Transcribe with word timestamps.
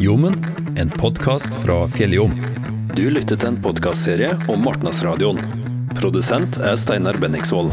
Jommen, 0.00 0.34
en 0.76 0.90
podkast 0.90 1.54
fra 1.62 1.88
Fjelljom. 1.88 2.32
Du 2.96 3.04
lytter 3.14 3.38
til 3.38 3.52
en 3.52 3.58
podkastserie 3.62 4.32
om 4.50 4.64
Martnasradioen. 4.66 5.38
Produsent 5.94 6.56
er 6.58 6.74
Steinar 6.74 7.14
Benningsvold. 7.22 7.70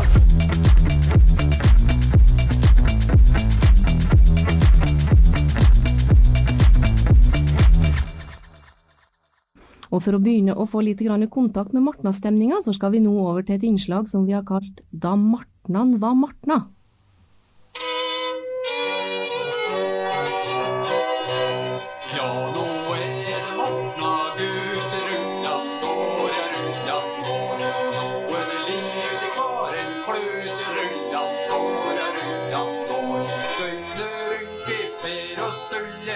Og 9.90 10.04
for 10.06 10.14
å 10.14 10.22
begynne 10.22 10.54
å 10.54 10.68
få 10.70 10.86
litt 10.86 11.02
kontakt 11.34 11.74
med 11.74 11.88
martnastemninga, 11.90 12.62
så 12.62 12.74
skal 12.78 12.94
vi 12.94 13.02
nå 13.02 13.18
over 13.18 13.42
til 13.42 13.58
et 13.58 13.66
innslag 13.66 14.06
som 14.08 14.30
vi 14.30 14.38
har 14.38 14.46
kalt 14.46 14.86
Da 14.92 15.16
martnan 15.16 15.98
var 15.98 16.14
martna. 16.14 16.68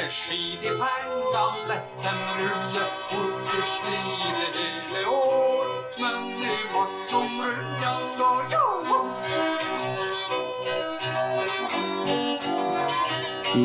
Sulle, 0.06 0.12
skid 0.12 0.64
i 0.64 0.72
pengan, 0.80 1.68
lett 1.68 2.04
dem 2.04 2.20
rulle. 2.40 2.86
Bort 3.12 3.54
i 3.54 3.62
slive 3.76 4.46
hele 4.56 5.08
år, 5.08 5.68
men 6.00 6.28
nu 6.40 6.54
vart 6.74 7.10
som 7.10 7.28
rullan 7.42 8.04
går, 8.18 8.44
ja. 8.52 8.66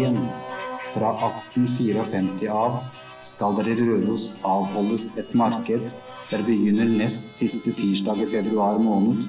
En. 0.06 0.28
Fra 0.94 1.10
1854 1.54 2.52
av 2.52 2.78
skal 3.22 3.54
det 3.56 3.70
i 3.70 3.74
Røros 3.78 4.32
avholdes 4.42 5.12
et 5.18 5.34
marked 5.34 5.92
der 6.30 6.42
begynner 6.46 6.88
nest 6.88 7.36
siste 7.38 7.72
tirsdag 7.72 8.22
i 8.24 8.26
februar 8.26 8.78
måned 8.78 9.26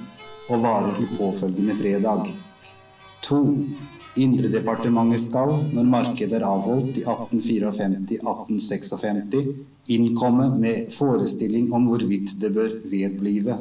og 0.50 0.64
varer 0.64 0.96
til 0.98 1.10
påfølgende 1.18 1.76
fredag. 1.78 2.32
2. 3.22 3.42
Indredepartementet 4.20 5.22
skal, 5.24 5.54
når 5.72 5.86
markedet 5.88 6.36
er 6.36 6.44
avholdt 6.44 6.98
i 7.00 7.06
1854-1856, 7.08 9.56
innkomme 9.96 10.52
med 10.60 10.92
forestilling 10.92 11.72
om 11.74 11.88
hvorvidt 11.88 12.36
det 12.42 12.52
bør 12.56 12.70
vedblive. 12.92 13.56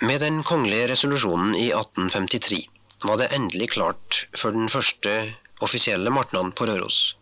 Med 0.00 0.20
den 0.24 0.42
kongelige 0.48 0.88
resolusjonen 0.94 1.54
i 1.58 1.68
1853 1.76 2.68
var 3.04 3.16
det 3.20 3.28
endelig 3.36 3.68
klart 3.76 4.10
for 4.32 4.50
den 4.56 4.68
første 4.72 5.36
offisielle 5.60 6.10
martnan 6.10 6.52
på 6.56 6.64
Røros. 6.68 7.16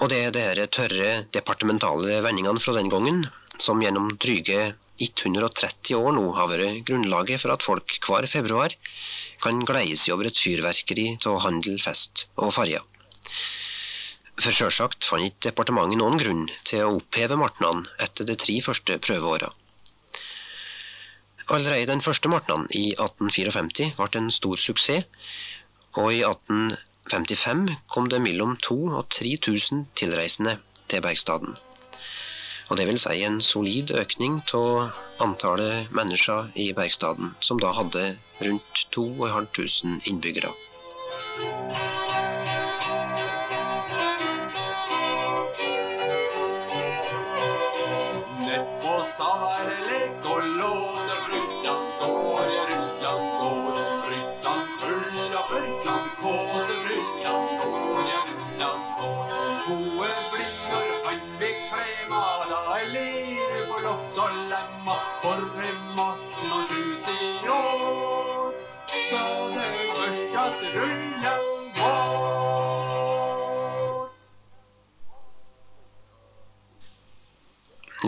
Og 0.00 0.08
det 0.08 0.24
er 0.24 0.32
disse 0.32 0.66
tørre 0.72 1.24
departementale 1.36 2.24
vendingene 2.24 2.60
fra 2.60 2.72
den 2.78 2.88
gangen 2.92 3.26
som 3.60 3.82
gjennom 3.84 4.16
dryge 4.16 4.74
130 5.02 5.98
år 5.98 6.14
nå 6.16 6.24
har 6.36 6.50
vært 6.50 6.82
grunnlaget 6.88 7.42
for 7.42 7.54
at 7.54 7.64
folk 7.64 7.96
hver 8.06 8.28
februar 8.30 8.74
kan 9.42 9.64
glede 9.66 9.98
seg 9.98 10.14
over 10.14 10.30
et 10.30 10.38
fyrverkeri 10.38 11.08
av 11.26 11.40
handel, 11.46 11.80
fest 11.82 12.26
og 12.36 12.54
farger. 12.54 12.84
For 14.40 14.54
sjølsagt 14.54 15.06
fant 15.06 15.26
ikke 15.26 15.50
departementet 15.50 16.00
noen 16.00 16.20
grunn 16.20 16.46
til 16.68 16.86
å 16.86 16.94
oppheve 17.00 17.36
martnan 17.38 17.84
etter 18.02 18.28
de 18.28 18.38
tre 18.38 18.56
første 18.64 18.96
prøveåra. 19.02 19.50
Allerede 21.52 21.90
den 21.90 22.00
første 22.00 22.30
martnan 22.32 22.68
i 22.70 22.94
1854 22.94 23.92
ble 23.98 24.20
en 24.20 24.30
stor 24.32 24.56
suksess, 24.56 25.04
og 26.00 26.14
i 26.14 26.22
1855 26.24 27.66
kom 27.92 28.08
det 28.08 28.22
mellom 28.24 28.56
2000 28.64 28.96
og 28.96 29.10
3000 29.12 29.84
tilreisende 29.98 30.56
til 30.88 31.04
Bergstaden. 31.04 31.58
Og 32.72 32.78
det 32.80 32.86
vil 32.88 32.96
si 32.96 33.18
en 33.20 33.34
solid 33.44 33.90
økning 34.00 34.38
av 34.56 34.94
antallet 35.20 35.90
mennesker 35.92 36.46
i 36.56 36.70
Bergstaden, 36.72 37.34
som 37.44 37.60
da 37.60 37.68
hadde 37.76 38.14
rundt 38.40 38.86
2500 38.96 40.00
innbyggere. 40.08 40.54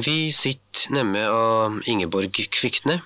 Vi 0.05 0.33
sitter 0.33 0.91
nemme 0.93 1.21
av 1.33 1.77
Ingeborg 1.89 2.37
Kvikne 2.53 2.99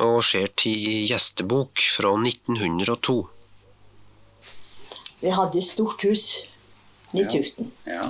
og 0.00 0.22
ser 0.24 0.46
til 0.56 1.02
gjestebok 1.04 1.82
fra 1.92 2.14
1902. 2.16 3.16
Vi 5.20 5.32
hadde 5.36 5.60
et 5.60 5.66
stort 5.68 6.00
hus. 6.06 6.24
9000. 7.12 7.68
Ja. 7.84 8.06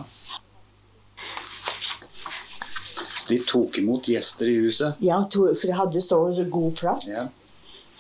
Så 3.17 3.27
de 3.33 3.39
tok 3.49 3.81
imot 3.81 4.07
gjester 4.13 4.51
i 4.53 4.59
huset? 4.61 5.01
Ja, 5.03 5.19
to, 5.33 5.49
for 5.57 5.67
de 5.67 5.79
hadde 5.81 6.03
så 6.05 6.21
god 6.53 6.77
plass. 6.79 7.09
Ja. 7.11 7.25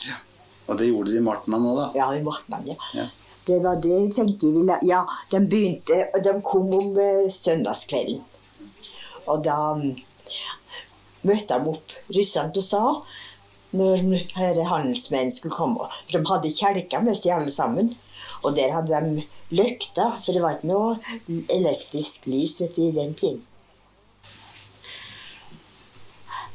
ja. 0.04 0.20
Og 0.68 0.78
det 0.78 0.92
gjorde 0.92 1.10
de 1.10 1.18
i 1.18 1.24
Martnan 1.24 1.64
nå, 1.64 1.72
da? 1.74 1.88
Ja, 1.98 2.12
i 2.14 2.22
Martnan, 2.22 2.68
ja. 2.70 2.76
Ja. 2.94 3.08
Det 3.48 3.58
var 3.64 3.80
det 3.82 3.96
jeg 3.96 4.12
tenkte 4.14 4.52
vi 4.54 4.62
la... 4.68 4.76
Ja, 4.86 5.00
de 5.32 5.40
begynte 5.42 5.96
og 6.14 6.22
De 6.22 6.36
kom 6.46 6.70
om 6.76 7.00
eh, 7.00 7.26
søndagskvelden. 7.34 8.22
Og 9.26 9.42
da 9.44 9.56
mm, 9.80 9.96
møtte 11.26 11.58
de 11.58 11.72
opp 11.74 11.96
russerne 12.16 12.54
på 12.54 12.62
stad 12.64 13.02
når 13.76 14.00
herre 14.34 14.64
handelsmenn 14.66 15.30
skulle 15.34 15.54
komme. 15.54 15.86
For 16.08 16.16
de 16.18 16.26
hadde 16.30 16.54
kjelker 16.54 17.04
med 17.04 17.18
seg 17.18 17.36
alle 17.36 17.52
sammen. 17.54 17.92
Og 18.42 18.56
der 18.56 18.72
hadde 18.74 18.98
de 19.04 19.24
lykter, 19.54 20.16
for 20.24 20.32
det 20.34 20.42
var 20.42 20.56
ikke 20.56 20.70
noe 20.70 20.96
elektrisk 21.52 22.26
lys 22.30 22.56
vet 22.62 22.76
du, 22.76 22.82
i 22.88 22.94
den 22.96 23.14
tiden. 23.18 23.44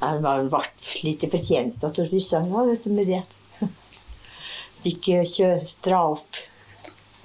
Var- 0.01 0.49
ble 0.51 0.61
litt 1.05 1.23
fortjeneste 1.31 1.89
til 1.95 2.09
russerne 2.11 2.65
vet 2.71 2.83
du, 2.83 2.91
med 2.93 3.07
det. 3.09 3.21
Ikke 4.91 5.23
dra 5.85 6.01
opp 6.11 6.37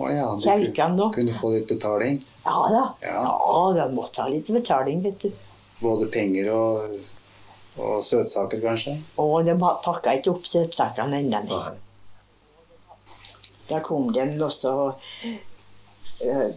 Å 0.00 0.08
ja, 0.08 0.28
Kjelkene 0.40 1.10
kunne 1.12 1.34
få 1.36 1.50
litt 1.52 1.66
betaling? 1.68 2.20
Ja 2.46 2.60
da. 2.72 2.84
Ja. 3.04 3.24
Ja, 3.26 3.64
de 3.76 3.88
måtte 3.92 4.22
ha 4.22 4.30
litt 4.32 4.48
betaling, 4.48 5.02
vet 5.04 5.26
du. 5.26 5.49
Både 5.80 6.08
penger 6.12 6.50
og, 6.52 6.96
og 7.80 8.02
søtsaker, 8.04 8.60
kanskje? 8.64 8.98
Å, 9.16 9.28
de 9.46 9.56
pakka 9.60 10.18
ikke 10.18 10.34
opp 10.34 10.48
søtsakene 10.48 11.22
ennå. 11.22 11.40
nei. 11.48 11.78
Da 13.70 13.78
kom 13.86 14.10
de 14.12 14.24
også 14.42 14.70
øh, 16.26 16.50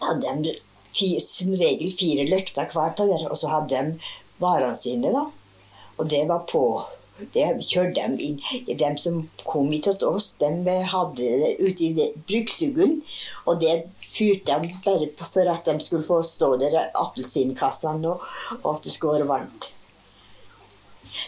Hadde 0.00 0.32
de 0.44 0.54
fire, 0.92 1.20
som 1.24 1.52
regel 1.56 1.92
fire 1.92 2.24
løkter 2.28 2.68
hver 2.72 2.94
på 2.96 3.06
der, 3.08 3.26
og 3.28 3.36
så 3.38 3.50
hadde 3.52 3.76
de 3.76 4.14
varene 4.40 4.78
sine, 4.80 5.12
da. 5.12 5.26
Og 6.00 6.08
det 6.08 6.22
var 6.28 6.46
på 6.48 6.62
det 7.34 7.46
kjørte 7.68 8.06
de 8.16 8.28
inn. 8.30 8.38
De 8.80 8.90
som 9.00 9.18
kom 9.44 9.68
hit 9.72 9.90
til 9.90 10.08
oss, 10.08 10.32
de 10.40 10.76
hadde 10.92 11.26
det 11.42 11.50
ute 11.60 11.90
i 11.90 12.08
bruksstuen. 12.28 13.00
Og 13.50 13.58
det 13.58 13.74
fyrte 13.98 14.60
de 14.62 14.70
bare 14.84 15.10
på 15.18 15.26
for 15.26 15.50
at 15.50 15.66
de 15.66 15.82
skulle 15.82 16.06
få 16.06 16.20
stå 16.26 16.52
der, 16.60 16.76
appelsinkassene, 16.94 18.12
og, 18.12 18.22
og 18.62 18.76
at 18.76 18.86
det 18.86 18.94
skulle 18.94 19.18
være 19.18 19.30
varmt. 19.30 19.70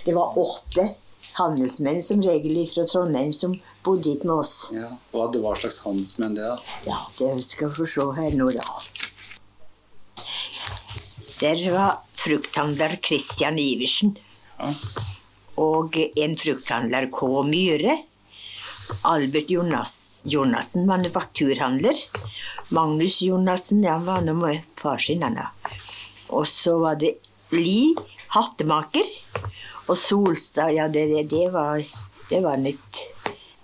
Det 0.07 0.15
var 0.15 0.39
åtte 0.39 0.87
handelsmenn 1.35 2.03
som 2.05 2.23
regel 2.23 2.61
fra 2.71 2.85
Trondheim 2.87 3.33
som 3.35 3.57
bodde 3.83 4.13
hit 4.13 4.27
med 4.29 4.37
oss. 4.45 4.55
Ja. 4.75 4.93
Hva, 5.11 5.27
det 5.33 5.43
var 5.43 5.59
slags 5.59 5.81
handelsmenn, 5.87 6.37
det, 6.39 6.47
da? 6.47 6.77
Ja, 6.87 7.01
det 7.19 7.33
skal 7.49 7.73
vi 7.73 7.81
få 7.81 7.89
se 7.91 8.07
her 8.21 8.39
nå, 8.39 8.51
da. 8.55 8.67
Der 11.43 11.65
var 11.75 11.99
frukthandler 12.23 13.01
Christian 13.03 13.59
Iversen. 13.59 14.15
Ja. 14.61 14.71
Og 15.59 15.99
en 15.99 16.39
frukthandler 16.39 17.09
K. 17.11 17.33
Myhre. 17.49 17.99
Albert 19.09 19.51
Jonas, 19.51 20.12
Jonassen, 20.25 20.87
manufakturhandler. 20.87 21.99
Magnus 22.69 23.21
Jonassen, 23.23 23.83
ja, 23.85 23.99
han 23.99 24.07
var 24.07 24.23
nå 24.25 24.35
med 24.39 24.63
far 24.81 24.99
sin, 24.99 25.23
han 25.23 25.37
da. 25.39 25.51
Og 26.33 26.47
så 26.49 26.79
var 26.81 26.97
det 27.01 27.17
Li, 27.53 27.93
hattemaker. 28.33 29.09
Og 29.91 29.99
Solstad, 29.99 30.73
ja, 30.73 30.89
det, 30.89 31.07
det, 31.11 31.27
det 31.33 31.49
var 31.53 31.83
Det 32.31 32.39
var 32.41 32.57
litt 32.57 33.01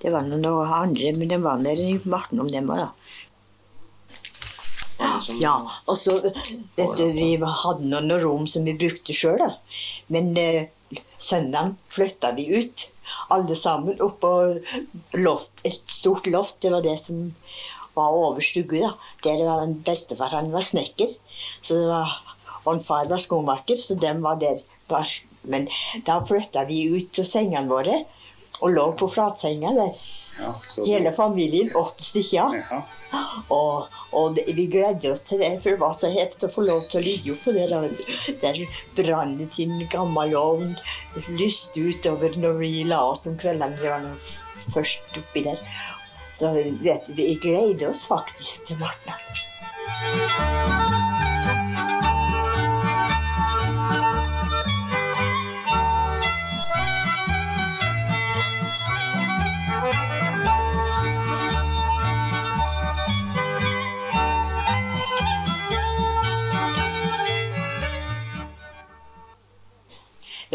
Det 0.02 0.10
var 0.12 0.26
noen 0.26 0.44
andre, 0.44 1.12
men 1.16 1.30
de 1.30 1.38
var 1.40 1.62
der 1.62 1.80
i 1.80 1.94
Marten 2.04 2.42
om 2.42 2.50
dem 2.52 2.68
òg, 2.70 2.82
da. 2.84 2.90
Ja, 5.38 5.54
og 5.86 5.96
så 5.98 6.18
Vi 6.74 7.30
hadde 7.38 7.86
noen 7.86 8.12
rom 8.22 8.46
som 8.50 8.66
vi 8.66 8.76
brukte 8.78 9.14
sjøl, 9.14 9.38
da. 9.40 9.54
Men 10.12 10.34
eh, 10.36 10.68
søndagen 11.18 11.76
flytta 11.90 12.32
vi 12.36 12.48
ut. 12.58 12.88
Alle 13.34 13.56
sammen 13.56 14.00
opp 14.00 14.20
på 14.22 14.32
loft, 15.20 15.60
et 15.68 15.82
stort 15.92 16.26
loft. 16.26 16.60
Det 16.62 16.72
var 16.72 16.84
det 16.84 16.96
som 17.04 17.32
var 17.96 18.14
over 18.16 18.44
stugge. 18.44 18.80
da. 18.80 18.92
Der 19.24 19.44
var 19.44 19.62
en 19.62 19.78
bestefar 19.84 20.36
han 20.36 20.52
var 20.52 20.64
snekker. 20.64 21.14
Så 21.62 21.74
det 21.74 21.88
var, 21.88 22.14
og 22.64 22.74
en 22.74 22.84
far 22.84 23.08
var 23.10 23.20
skomaker, 23.22 23.76
så 23.76 23.94
dem 23.94 24.22
var 24.22 24.40
der. 24.40 24.62
Men 25.42 25.68
da 26.06 26.20
flytta 26.24 26.64
vi 26.68 26.86
ut 26.96 27.12
til 27.12 27.26
sengene 27.28 27.68
våre 27.70 28.04
og 28.60 28.72
lå 28.74 28.86
på 28.98 29.08
flatsenga 29.10 29.74
der. 29.76 29.98
Ja, 30.38 30.52
Hele 30.86 31.12
familien, 31.12 31.70
åtte 31.76 32.04
stykker. 32.06 32.54
Ja. 32.58 32.82
Og, 33.54 33.86
og 34.12 34.34
det, 34.36 34.44
vi 34.54 34.66
gledet 34.68 35.08
oss 35.12 35.24
til 35.26 35.40
det, 35.40 35.54
for 35.62 35.72
det 35.72 35.80
var 35.80 35.94
så 35.98 36.10
hett 36.12 36.44
å 36.44 36.50
få 36.52 36.64
lov 36.66 36.84
til 36.90 37.00
å 37.00 37.04
ligge 37.06 37.34
oppå 37.34 37.54
der. 37.56 37.88
Der 38.42 38.60
brant 38.98 39.40
det 39.40 39.48
til 39.56 39.72
en 39.72 39.86
gammel 39.92 40.36
ovn, 40.38 40.74
lyste 41.38 41.86
utover 41.88 42.36
når 42.38 42.60
vi 42.60 42.72
la 42.88 43.00
oss 43.12 43.26
om 43.30 43.38
kveldene. 43.40 43.78
Vi 43.80 43.88
var 43.88 44.04
nå 44.04 44.16
først 44.74 45.18
oppi 45.22 45.46
der. 45.48 45.62
Så 46.38 46.52
vet 46.84 47.08
vi 47.16 47.32
gleder 47.42 47.90
oss 47.90 48.06
faktisk 48.10 48.68
til 48.68 48.78
Martna. 48.82 49.16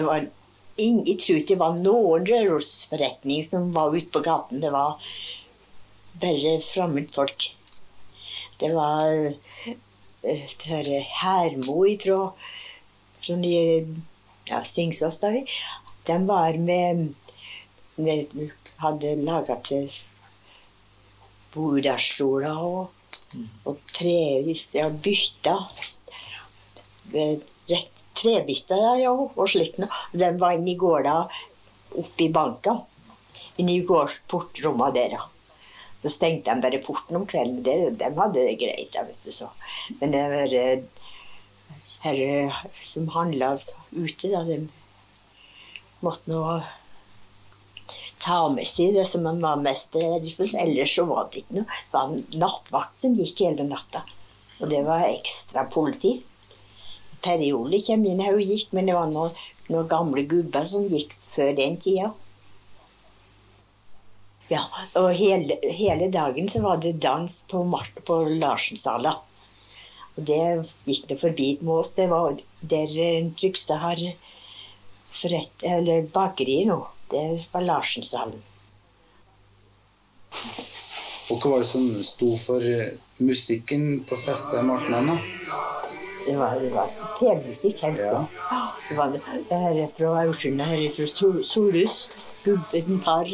Det 0.03 0.09
var 0.09 0.25
ingen, 0.75 1.05
jeg 1.07 1.19
tror 1.23 1.37
ikke 1.39 1.53
det 1.53 1.59
var 1.61 1.75
noen 1.79 2.25
rørosforretning 2.27 3.45
som 3.47 3.69
var 3.71 3.93
ute 3.95 4.09
på 4.11 4.19
gaten. 4.25 4.59
Det 4.59 4.71
var 4.73 4.97
bare 6.19 6.57
fremmedfolk. 6.65 7.45
Det 8.59 8.71
var 8.75 9.13
eh, 10.27 10.57
det 10.67 10.99
Hermo, 11.21 11.85
jeg 11.87 12.01
tror, 12.03 12.33
fra 13.23 13.37
ja, 14.49 14.59
Singsås. 14.67 15.21
da. 15.23 15.31
De 16.03 16.19
var 16.27 16.59
med, 16.59 17.13
med 17.95 18.51
Hadde 18.83 19.15
laga 19.23 19.55
til 19.63 19.87
bordstoler 21.55 22.59
og, 22.59 22.91
og 23.63 23.79
tre 23.95 24.19
ja, 24.75 24.89
bytter. 24.91 25.71
Eh, 28.13 28.19
Trebytter 28.21 28.99
ja, 29.01 29.11
og 29.11 29.49
slikt 29.49 29.79
noe. 29.81 29.89
De 30.13 30.29
var 30.39 30.53
inne 30.53 30.73
i 30.73 30.77
gårda 30.79 31.15
oppe 31.97 32.25
i 32.25 32.31
banka. 32.33 32.77
Inne 33.57 33.77
i 33.77 33.85
gårdsportrommet 33.85 34.93
der. 34.95 35.17
Så 36.01 36.11
stengte 36.11 36.53
de 36.53 36.61
bare 36.61 36.81
porten 36.83 37.17
om 37.17 37.25
kvelden. 37.25 37.63
Det, 37.63 37.97
de 37.99 38.11
hadde 38.17 38.39
det 38.39 38.59
greit, 38.61 38.93
vet 38.93 39.25
du. 39.25 39.31
så. 39.31 39.49
Men 39.99 40.11
det 40.13 40.23
var 40.29 40.55
eh, 40.59 40.83
herre 42.03 42.53
som 42.87 43.09
handla 43.09 43.57
ute, 43.91 44.29
da, 44.29 44.43
de 44.43 44.67
måtte 46.03 46.29
nå 46.29 46.43
ta 48.23 48.49
med 48.51 48.67
seg 48.67 48.93
det 48.95 49.07
som 49.11 49.25
var 49.25 49.61
mest 49.63 49.95
verdifullt. 49.95 50.55
Ellers 50.59 50.95
så 50.95 51.07
var 51.07 51.29
det 51.31 51.43
ikke 51.43 51.61
noe. 51.61 51.79
Det 51.87 51.95
var 51.95 52.11
en 52.11 52.43
nattvakt 52.43 53.01
som 53.01 53.15
gikk 53.17 53.43
hele 53.45 53.67
natta. 53.67 54.03
Og 54.61 54.69
det 54.71 54.83
var 54.85 55.07
ekstra 55.07 55.65
politi. 55.71 56.21
Periode 57.23 57.79
kommer 57.85 58.11
inn 58.11 58.23
her 58.23 58.35
og 58.35 58.53
gikk, 58.53 58.73
men 58.75 58.89
det 58.89 58.97
var 58.97 59.09
noen, 59.11 59.31
noen 59.71 59.89
gamle 59.91 60.25
gubber 60.29 60.67
som 60.67 60.87
gikk 60.91 61.15
før 61.23 61.53
den 61.57 61.79
tida. 61.81 62.11
Ja, 64.51 64.65
og 64.99 65.13
hele, 65.15 65.55
hele 65.63 66.09
dagen 66.11 66.49
så 66.51 66.61
var 66.61 66.81
det 66.83 66.99
dans 67.01 67.43
på 67.49 67.63
mark 67.65 68.03
på 68.05 68.19
Larsensala. 68.27 69.15
Og 70.13 70.25
det 70.27 70.41
gikk 70.85 71.07
det 71.09 71.19
forbi 71.21 71.49
med 71.61 71.73
oss. 71.79 71.93
Det 71.95 72.09
var 72.11 72.35
der 72.61 72.97
eh, 73.01 73.31
Trygstad 73.39 73.81
har 73.81 74.01
forrett, 75.13 75.63
eller 75.63 76.09
bakeri 76.13 76.63
nå. 76.69 76.81
Det 77.09 77.25
var 77.53 77.65
Larsensalen. 77.65 78.43
Og 81.31 81.39
hva 81.39 81.55
var 81.55 81.63
det 81.63 81.69
som 81.69 81.87
sto 82.05 82.33
for 82.37 82.65
eh, 82.67 82.93
musikken 83.23 84.03
på 84.09 84.19
festa 84.21 84.59
i 84.59 84.67
Martnan? 84.67 85.15
Det 86.25 86.35
var, 86.39 86.55
det 86.59 86.71
var 86.73 86.87
telemusikk 87.19 87.81
helst. 87.83 88.01
Ja. 88.07 88.23
Ja. 88.51 88.61
Det 88.89 88.97
var 88.97 89.11
det 89.13 89.21
her 89.51 89.79
er 89.83 89.89
fra 89.97 90.11
Aurskjønna, 90.23 90.63
her 90.71 90.83
er 90.87 90.93
fra 90.95 91.07
Sol- 91.11 91.43
Solhus. 91.43 91.95
Gubben 92.43 92.99
par 93.03 93.27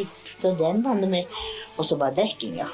og 0.44 0.58
den 0.60 0.84
var 0.84 0.96
det 1.02 1.10
med. 1.10 1.26
Og 1.78 1.86
så 1.86 1.98
var 1.98 2.12
Brekkinga. 2.18 2.68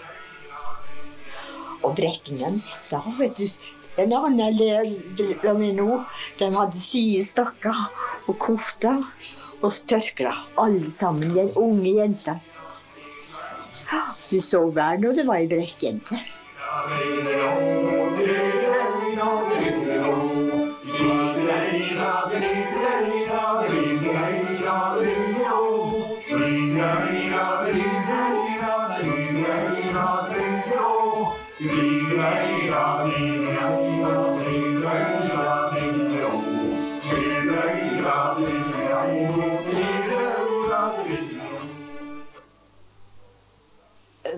Og 1.86 1.96
Brekkingen, 1.96 2.62
da 2.90 3.02
vet 3.20 3.38
du 3.38 3.48
Den 3.96 4.12
andre 4.14 4.50
der 4.58 5.54
vi 5.56 5.72
nå, 5.72 6.02
den 6.40 6.56
hadde 6.58 6.82
sidestakker 6.84 7.78
og 8.28 8.36
kofta 8.40 8.92
og 9.62 9.72
tørklær. 9.88 10.36
Alle 10.60 10.92
sammen, 10.92 11.32
de 11.36 11.46
unge 11.56 11.94
jentene. 12.02 12.42
Vi 14.32 14.40
så 14.42 14.66
hver 14.68 14.98
når 15.00 15.16
det 15.16 15.28
var 15.28 15.40
ei 15.40 15.48
brekkjente. 15.48 16.20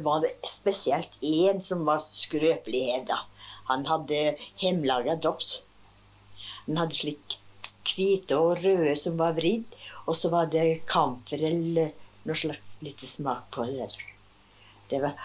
Var 0.07 0.21
det 0.23 0.33
spesielt 0.47 1.17
én 1.21 1.61
som 1.61 1.83
var 1.85 1.99
skrøpelig 2.05 2.83
her, 2.91 3.03
da. 3.09 3.19
Han 3.67 3.85
hadde 3.89 4.38
hjemmelaga 4.61 5.17
drops. 5.19 5.59
Han 6.68 6.80
hadde 6.81 6.95
slik 6.95 7.37
hvite 7.87 8.37
og 8.37 8.63
røde 8.63 8.95
som 8.99 9.18
var 9.19 9.35
vridd, 9.37 9.75
og 10.07 10.18
så 10.19 10.31
var 10.31 10.49
det 10.51 10.85
kamfer 10.87 11.44
eller 11.51 11.92
noe 12.28 12.38
slags 12.38 12.78
lite 12.86 13.07
smak 13.10 13.50
på 13.56 13.66
det. 13.68 13.90
Det, 14.92 15.02
var, 15.04 15.16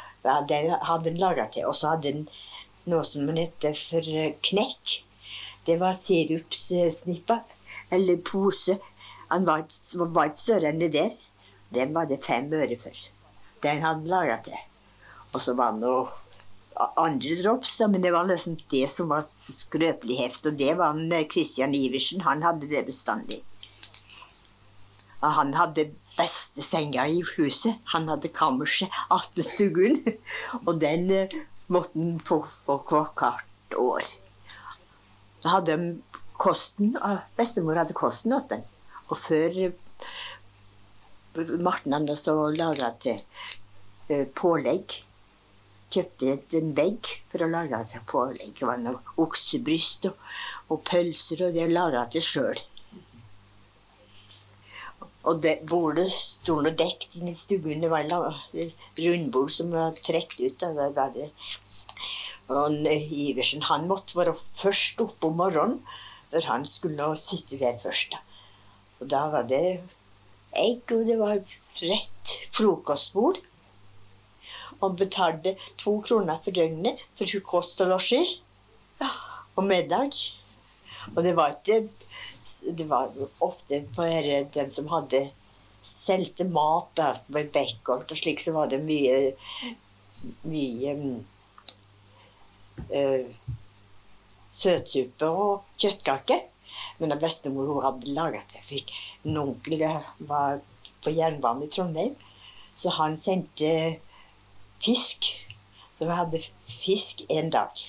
det 0.48 0.62
hadde 0.82 1.10
han 1.10 1.20
laga 1.20 1.48
til. 1.52 1.66
Og 1.70 1.76
så 1.78 1.94
hadde 1.94 2.12
han 2.14 2.28
noe 2.90 3.04
som 3.06 3.26
han 3.28 3.40
heter 3.42 3.78
for 3.88 4.08
knekk. 4.48 5.00
Det 5.66 5.78
var 5.82 6.00
sirupssnippa. 6.02 7.42
eller 7.92 8.16
pose. 8.16 8.78
Han 9.28 9.44
var, 9.46 9.66
var 10.16 10.30
ikke 10.30 10.40
større 10.40 10.70
enn 10.72 10.80
det 10.80 10.92
der. 10.96 11.12
Den 11.72 11.94
var 11.94 12.08
det 12.08 12.22
fem 12.24 12.48
øre 12.52 12.78
for. 12.80 12.96
Den 13.62 13.84
hadde 13.84 14.00
han 14.00 14.10
laga 14.10 14.40
til. 14.44 14.58
Og 15.32 15.40
så 15.44 15.54
var 15.56 15.72
det 15.72 15.84
noe 15.84 16.08
andre 17.00 17.36
drops, 17.38 17.76
da, 17.78 17.86
men 17.88 18.02
det 18.04 18.12
var 18.14 18.26
liksom 18.28 18.56
det 18.72 18.86
som 18.92 19.10
var 19.12 19.24
skrøpelig 19.28 20.18
heft. 20.22 20.46
Og 20.48 20.58
det 20.58 20.74
var 20.78 20.92
han, 20.92 21.12
eh, 21.12 21.76
Iversen. 21.84 22.20
Han 22.20 22.42
hadde 22.42 22.68
det 22.68 22.86
bestandig. 22.86 23.42
Han 25.20 25.54
hadde 25.54 25.92
beste 26.16 26.62
senga 26.64 27.06
i 27.08 27.22
huset. 27.36 27.78
Han 27.94 28.08
hadde 28.10 28.32
kammerset 28.34 28.92
attmed 29.10 29.46
stuen. 29.46 29.98
Og 30.66 30.76
den 30.82 31.10
eh, 31.10 31.38
måtte 31.72 31.98
han 31.98 32.18
få, 32.22 32.42
for 32.66 32.84
hvert 32.88 33.78
år. 33.78 34.06
Så 35.42 35.56
hadde 35.56 35.76
de 35.76 35.92
kosten, 36.38 36.96
ah, 37.00 37.24
Bestemor 37.38 37.80
hadde 37.80 37.96
kosten 37.96 38.34
til 38.34 38.48
den. 38.56 38.66
Og 39.08 39.18
før 39.18 39.58
eh, 39.66 39.72
Marten 41.64 41.96
hadde 41.96 42.18
så 42.20 42.36
laga 42.52 42.92
til 43.02 43.22
eh, 44.08 44.26
pålegg. 44.36 44.98
Kjøpte 45.92 46.38
en 46.56 46.70
vegg 46.76 47.08
for 47.28 47.44
å 47.44 47.50
lage 47.52 47.82
til 47.90 48.04
pålegg. 48.08 48.54
Det 48.58 48.68
var 48.68 48.80
noe 48.80 49.00
oksebryst 49.20 50.08
og, 50.08 50.28
og 50.72 50.84
pølser, 50.88 51.48
og 51.48 51.56
det 51.56 51.68
laga 51.72 52.06
til 52.12 52.24
sjøl. 52.24 52.62
Og 55.28 55.42
det 55.42 55.60
bordet 55.70 56.08
sto 56.10 56.56
nå 56.62 56.72
dekt 56.78 57.14
inn 57.18 57.30
i 57.30 57.36
stuen. 57.38 57.82
Det 57.82 57.90
var 57.90 58.08
en 58.08 58.72
rundbord 58.98 59.52
som 59.54 59.70
var 59.74 59.94
trukket 59.98 60.40
ut. 60.40 60.64
Og 60.66 60.80
det 60.80 60.88
var 60.96 61.12
det. 61.14 61.28
Og 62.50 62.88
eh, 62.90 63.12
Iversen 63.28 63.62
han 63.68 63.86
måtte 63.90 64.18
være 64.18 64.34
først 64.34 65.00
oppe 65.04 65.30
om 65.30 65.38
morgenen, 65.38 65.78
for 66.32 66.48
han 66.50 66.66
skulle 66.66 66.98
nå 66.98 67.14
sitte 67.20 67.60
der 67.60 67.78
først. 67.82 68.16
Og 69.00 69.08
da 69.10 69.26
var 69.32 69.46
det 69.48 69.62
egg, 70.58 70.82
og 70.90 71.06
det 71.06 71.18
var 71.20 71.38
rett 71.80 72.36
frokostbord. 72.52 73.40
Og 74.82 74.96
betalte 74.98 75.54
to 75.78 76.00
kroner 76.02 76.42
for 76.42 76.54
døgnet 76.54 76.98
for 77.18 77.46
kost 77.46 77.80
og 77.84 77.94
losji. 77.94 78.22
og 79.56 79.64
middag. 79.64 80.16
Og 81.16 81.22
det 81.24 81.36
var 81.36 81.56
ikke 81.56 81.88
Det 82.62 82.84
var 82.88 83.10
ofte 83.42 83.82
på 83.94 84.06
her, 84.06 84.46
dem 84.54 84.70
som 84.72 84.88
hadde 84.92 85.30
solgte 85.82 86.44
mat, 86.44 86.92
da, 86.94 87.08
med 87.34 87.50
bacon 87.54 88.04
og 88.06 88.18
slik, 88.18 88.42
så 88.42 88.54
var 88.54 88.70
det 88.70 88.82
mye 88.84 89.34
Mye 90.46 90.92
eh, 92.94 93.24
søtsuppe 94.54 95.26
og 95.26 95.64
kjøttkake. 95.82 96.36
Men 97.00 97.10
da 97.10 97.18
bestemor 97.18 97.66
hun 97.66 97.82
hadde 97.82 98.14
laget 98.14 98.54
det. 98.54 98.62
Fikk 98.68 98.92
en 99.26 99.40
onkel 99.42 99.82
var 100.30 100.60
på 101.02 101.10
jernbanen 101.10 101.66
i 101.66 101.72
Trondheim, 101.74 102.14
så 102.78 102.94
han 103.00 103.18
sendte 103.18 103.72
fisk. 104.82 105.32
Så 105.98 106.06
vi 106.06 106.20
hadde 106.20 106.44
fisk 106.70 107.24
en 107.28 107.50
dag. 107.50 107.82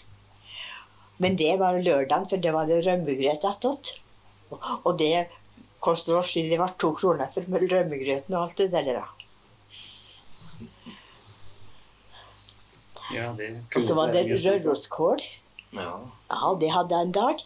Men 1.21 1.37
det 1.37 1.53
var 1.61 1.77
lørdagen, 1.77 2.25
for 2.29 2.41
det 2.41 2.53
var 2.53 2.65
det 2.69 2.81
rømmegrøt 2.87 3.45
attåt. 3.45 3.93
Og- 4.53 4.85
Og 4.85 4.97
det 4.99 5.27
koster 5.83 6.15
oss 6.17 6.33
det 6.33 6.57
var 6.59 6.73
to 6.79 6.93
kroner 6.95 7.27
for 7.33 7.41
rømmegrøten 7.41 8.33
og 8.35 8.43
alt 8.49 8.57
det 8.57 8.71
der. 8.71 8.93
da. 8.93 9.03
Ja, 13.13 13.33
det 13.37 13.65
Og 13.75 13.83
så 13.83 13.93
var 13.95 14.11
det 14.13 14.25
røroskål. 14.45 15.19
Ja. 15.73 15.89
Ja, 16.31 16.53
det 16.59 16.71
hadde 16.71 16.95
jeg 16.95 17.01
en 17.07 17.11
dag. 17.11 17.43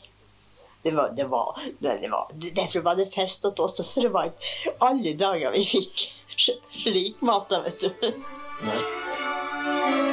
Det 0.83 0.93
var, 0.95 1.09
det 1.17 1.25
var, 1.29 1.59
det, 1.81 2.01
det 2.01 2.11
var, 2.11 2.27
derfor 2.55 2.81
var 2.81 2.95
det 2.95 3.09
fest 3.13 3.43
hos 3.43 3.59
oss, 3.59 3.93
for 3.93 4.01
det 4.01 4.11
var 4.13 4.29
alle 4.79 5.13
dager 5.19 5.51
vi 5.51 5.65
fikk 5.65 6.05
slik 6.83 7.21
mat. 7.21 7.49
da, 7.49 7.61
vet 7.65 7.81
du. 7.81 7.89
Nei. 8.63 10.06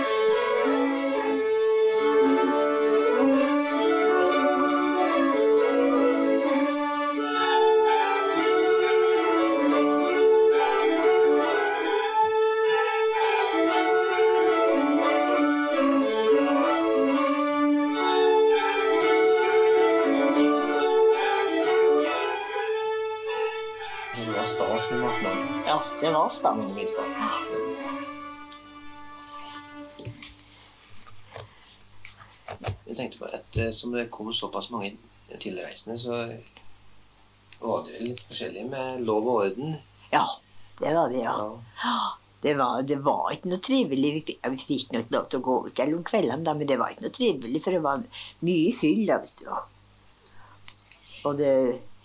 Det 26.04 26.10
var 26.12 26.30
stans. 26.30 26.58
Mange 26.58 26.74
visste. 26.74 27.02
Jeg 32.84 32.96
tenkte 32.98 33.22
på 33.22 33.30
at 33.32 33.56
eh, 33.56 33.70
som 33.72 33.94
det 33.96 34.10
kom 34.12 34.28
såpass 34.36 34.68
mange 34.70 34.92
tilreisende, 35.40 35.96
så 35.98 36.18
var 37.62 37.86
det 37.86 37.96
jo 37.96 38.10
litt 38.10 38.20
forskjellig 38.26 38.66
med 38.68 39.00
lov 39.08 39.24
og 39.24 39.40
orden. 39.46 39.78
Ja, 40.12 40.26
det 40.82 40.92
var 40.92 41.08
det, 41.08 41.24
ja. 41.24 41.34
Ja. 41.80 41.96
Det 42.44 42.54
var, 42.60 42.82
det 42.84 43.00
var 43.00 43.32
ikke 43.32 43.54
noe 43.54 43.64
trivelig. 43.64 44.12
Vi 44.28 44.60
fikk, 44.60 44.92
nok 44.92 45.08
lov 45.14 45.30
til 45.32 45.40
å 45.40 45.46
gå 45.48 45.58
ut 45.70 45.84
om 45.86 46.04
kveldene, 46.04 46.44
da, 46.44 46.52
men 46.52 46.68
det 46.68 46.76
var 46.76 46.92
ikke 46.92 47.06
noe 47.06 47.16
trivelig, 47.16 47.64
for 47.64 47.72
det 47.72 47.84
var 47.86 48.04
mye 48.44 48.76
fyll. 48.76 49.06
da, 49.08 49.22
vet 49.24 49.40
du. 49.40 50.34
Og 51.24 51.40
det 51.40 51.54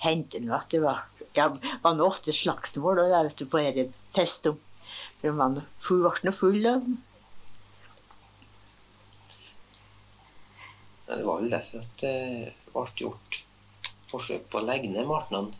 hendte 0.07 0.39
nå 0.39 0.55
at 0.55 0.71
det 0.71 0.79
var 0.87 1.03
ja, 1.39 1.49
var 1.83 1.95
nå 1.97 2.07
ofte 2.11 2.33
slagsmål 2.35 2.99
da, 2.99 3.23
vet 3.25 3.39
du, 3.39 3.45
på 3.49 3.61
festen. 4.15 4.57
For 5.19 5.35
man 5.35 5.57
full, 5.81 6.03
ble 6.05 6.29
nå 6.29 6.33
full. 6.35 6.65
av 6.69 6.83
Ja, 11.09 11.15
Det 11.15 11.23
var 11.25 11.39
vel 11.41 11.49
derfor 11.51 11.81
at 11.83 12.03
det 12.03 12.53
ble 12.73 12.85
gjort 13.01 13.39
forsøk 14.09 14.45
på 14.49 14.59
å 14.61 14.65
legge 14.65 14.89
ned 14.91 15.07
martnan 15.09 15.51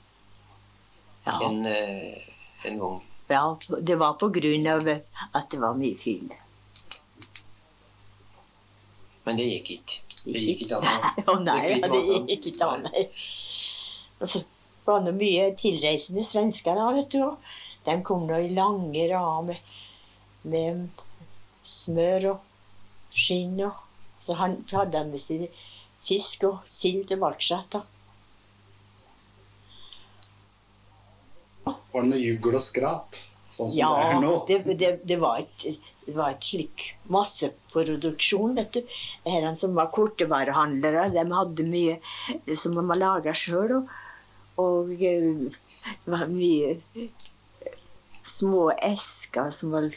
Ja. 1.25 1.36
en, 1.45 1.65
eh, 1.65 2.21
en 2.65 2.79
gang. 2.79 3.01
ja, 3.29 3.57
det 3.81 3.95
var 4.00 4.13
på 4.17 4.29
grunn 4.33 4.67
av 4.67 4.88
at 4.89 5.50
det 5.51 5.59
var 5.59 5.74
mye 5.77 5.95
fyll. 5.98 6.29
Men 9.25 9.38
det 9.38 9.45
gikk 9.50 9.69
ikke. 9.75 10.00
Det 10.24 10.41
gikk 10.41 10.63
ikke 10.65 10.79
an 10.79 10.88
å 11.29 11.36
nei, 11.50 11.81
det 11.81 12.01
gikk 12.31 12.48
ikke 12.53 12.65
an. 12.65 12.88
Så 14.86 14.91
var 14.95 15.03
nå 15.05 15.12
mye 15.17 15.51
tilreisende 15.59 16.24
svensker 16.25 16.75
da, 16.79 16.88
vet 16.95 17.12
du. 17.13 17.21
De 17.86 17.98
kom 18.05 18.25
nå 18.29 18.39
i 18.41 18.50
lange 18.55 19.05
rader 19.12 19.48
med, 19.51 19.75
med 20.50 21.03
smør 21.67 22.31
og 22.33 23.13
skinn. 23.15 23.59
og 23.67 23.83
Så 24.24 24.38
han 24.39 24.59
hadde 24.71 24.98
han 25.03 25.12
med 25.13 25.21
seg 25.24 25.48
fisk 26.05 26.43
og 26.50 26.65
sild 26.69 27.07
tilbake. 27.12 27.62
da. 27.71 27.83
Var 31.65 32.03
det 32.05 32.09
noe 32.12 32.21
jugl 32.21 32.55
og 32.57 32.63
skrap? 32.63 33.17
Sånn 33.50 33.71
som 33.71 33.77
det 33.77 33.86
er 33.86 34.12
Ja, 34.13 34.19
nå? 34.21 34.33
det, 34.48 34.59
det, 34.77 34.91
det 35.09 35.17
var 35.21 35.39
et, 35.41 35.63
det 36.05 36.13
var 36.15 36.36
et 36.36 36.45
slik 36.45 36.83
masseproduksjon, 37.09 38.53
vet 38.59 38.77
du. 38.77 38.93
Herrene 39.25 39.57
som 39.57 39.74
var 39.77 39.89
kortevarehandlere, 39.93 41.07
de 41.15 41.25
hadde 41.33 41.65
mye 41.69 41.98
som 42.55 42.77
de 42.77 42.83
hadde 42.83 43.00
laga 43.01 43.33
sjøl. 43.38 43.79
Og, 43.79 43.98
og 44.59 44.93
eh, 44.99 45.47
det 46.03 46.13
var 46.13 46.29
mye 46.31 46.75
små 48.29 48.69
esker 48.85 49.51
som 49.55 49.73
var 49.73 49.89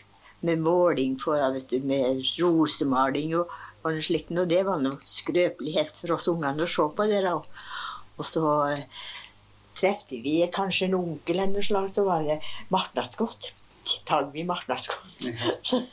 med 0.43 0.63
måling 0.63 1.19
på, 1.21 1.35
vet 1.55 1.71
du, 1.71 1.81
med 1.87 2.23
rosemaling 2.41 3.37
og, 3.39 3.51
og 3.87 4.01
slikt. 4.03 4.33
Og 4.35 4.49
det 4.51 4.63
var 4.67 4.83
noe 4.83 4.99
skrøpelighet 5.07 5.95
for 6.03 6.17
oss 6.17 6.31
ungene 6.33 6.67
å 6.67 6.71
se 6.71 6.87
på 6.97 7.09
det. 7.11 7.23
da. 7.27 7.37
Og 8.19 8.27
så 8.27 8.47
eh, 8.73 8.85
trefte 9.79 10.19
vi 10.25 10.41
kanskje 10.53 10.91
en 10.91 10.99
onkel 10.99 11.39
eller 11.39 11.57
noe 11.57 11.67
slag, 11.67 11.91
så 11.95 12.07
var 12.09 12.27
det 12.27 12.41
martnadsgodt. 12.75 13.53
Tagby 14.09 14.47
martnadsgodt. 14.49 15.27
Ja. 15.27 15.83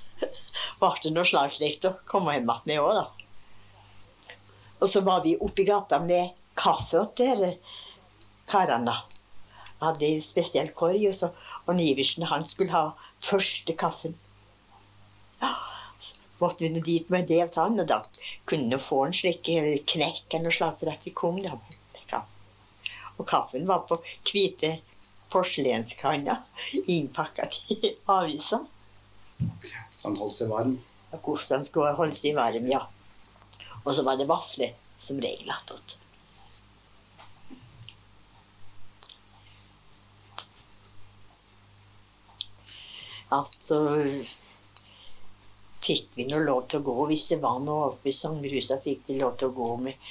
Det 0.80 1.10
noe 1.12 1.28
slag 1.28 1.52
slikt 1.56 1.86
å 1.88 1.94
komme 2.08 2.34
hjem 2.36 2.48
igjen 2.48 2.68
med 2.68 2.80
òg, 2.80 2.98
da. 2.98 4.36
Og 4.80 4.88
så 4.92 5.02
var 5.04 5.26
vi 5.26 5.34
oppi 5.44 5.66
gata 5.68 6.00
med 6.00 6.32
kaffe 6.60 7.02
til 7.20 7.44
karene. 8.50 8.96
Hadde 9.80 10.08
en 10.10 10.24
spesiell 10.26 10.74
korg, 10.76 11.00
og, 11.08 11.16
så, 11.16 11.32
og 11.66 11.78
Niversen 11.78 12.28
han 12.28 12.48
skulle 12.50 12.76
ha 12.76 12.86
første 13.24 13.76
kaffen. 13.80 14.18
Ja, 15.40 15.54
måtte 16.42 16.66
vi 16.66 16.74
nå 16.74 16.84
dit 16.84 17.12
med 17.14 17.30
det 17.32 17.46
til 17.54 17.64
han, 17.64 17.80
og 17.80 17.88
da 17.88 18.02
kunne 18.50 18.76
vi 18.76 18.84
få 18.84 19.06
en 19.06 19.16
slik 19.16 19.48
eh, 19.54 19.78
knekk 19.88 20.40
eller 20.40 20.76
for 20.76 20.92
at 20.92 21.06
vi 21.08 21.16
kom. 21.16 21.40
da. 21.44 21.60
Og 23.20 23.28
kaffen 23.28 23.68
var 23.68 23.84
på 23.88 23.98
hvite 24.30 24.78
porselenskanner 25.30 26.40
innpakka 26.88 27.50
i 27.76 27.96
avisa. 28.10 28.62
Så 29.96 30.08
han 30.08 30.18
holdt 30.20 30.38
seg 30.38 30.52
varm. 30.52 30.78
Og 31.12 31.26
Hvordan 31.26 31.66
skulle 31.68 31.96
holde 31.98 32.16
seg 32.20 32.38
varm, 32.38 32.70
ja. 32.72 32.86
Og 33.84 33.92
så 33.96 34.06
var 34.08 34.20
det 34.20 34.30
vafler 34.30 34.76
som 35.04 35.20
regel 35.20 35.52
attåt. 35.52 35.98
Ja, 43.30 43.44
så 43.62 43.78
fikk 45.86 46.16
vi 46.18 46.26
nå 46.26 46.40
lov 46.42 46.64
til 46.70 46.82
å 46.82 46.86
gå 46.88 47.06
hvis 47.12 47.28
det 47.30 47.38
var 47.44 47.60
noe 47.62 47.92
oppe 47.92 48.10
i 48.10 48.18
sangrusa. 48.18 48.80
fikk 48.82 49.06
vi 49.06 49.20
lov 49.20 49.38
til 49.38 49.52
å 49.52 49.58
gå 49.60 49.70
med 49.86 50.10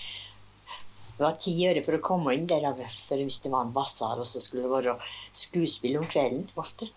Det 1.17 1.25
var 1.25 1.35
ti 1.43 1.53
øre 1.67 1.83
for 1.83 1.99
å 1.99 2.05
komme 2.09 2.37
inn 2.37 2.47
der, 2.47 2.69
for 3.09 3.19
hvis 3.19 3.41
det 3.43 3.51
var 3.51 3.65
en 3.67 3.75
basar, 3.75 4.21
og 4.23 4.29
så 4.31 4.39
skulle 4.39 4.69
det 4.69 4.71
være 4.71 4.95
skuespill 5.35 5.99
om 5.99 6.07
kvelden. 6.07 6.47
ofte. 6.55 6.93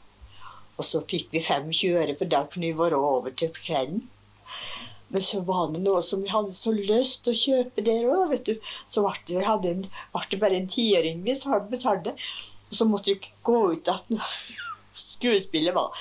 Og 0.78 0.86
så 0.86 1.02
fikk 1.02 1.34
vi 1.34 1.42
25 1.42 1.98
øre, 1.98 2.16
for 2.20 2.30
da 2.30 2.44
kunne 2.46 2.70
vi 2.70 2.78
være 2.78 3.02
over 3.02 3.34
til 3.34 3.50
kvelden. 3.58 4.04
Men 5.10 5.26
så 5.26 5.42
var 5.42 5.74
det 5.74 5.82
noe 5.82 6.04
som 6.06 6.22
vi 6.22 6.30
hadde 6.30 6.54
så 6.54 6.72
lyst 6.72 7.24
til 7.26 7.34
å 7.34 7.42
kjøpe 7.42 7.84
der 7.88 8.06
òg, 8.14 8.30
vet 8.36 8.46
du. 8.46 8.70
Så 8.94 9.02
ble 9.02 9.42
det, 9.66 9.74
det 10.30 10.40
bare 10.46 10.62
en 10.62 10.70
tiøring 10.70 11.26
vi 11.26 11.40
betalte. 11.74 12.14
Og 12.70 12.78
så 12.78 12.86
måtte 12.86 13.18
vi 13.18 13.34
gå 13.44 13.58
ut 13.74 13.90
at 13.90 14.14
skuespillet 15.22 15.76
var. 15.78 15.94